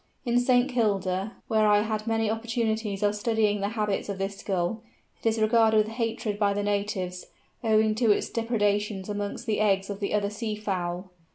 [0.25, 0.67] In St.
[0.67, 4.81] Kilda, where I had many opportunities of studying the habits of this Gull,
[5.21, 7.27] it is regarded with hatred by the natives,
[7.63, 11.11] owing to its depredations amongst the eggs of the other sea fowl.